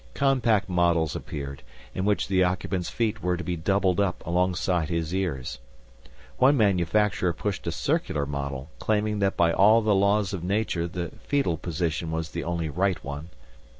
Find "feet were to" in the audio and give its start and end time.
2.89-3.43